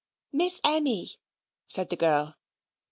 [0.31, 1.11] "Miss Emmy,"
[1.67, 2.35] said the girl.